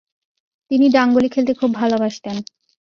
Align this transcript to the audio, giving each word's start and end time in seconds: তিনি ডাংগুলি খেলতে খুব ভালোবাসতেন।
তিনি 0.71 0.85
ডাংগুলি 0.89 1.27
খেলতে 1.29 1.53
খুব 1.53 1.71
ভালোবাসতেন। 1.73 2.35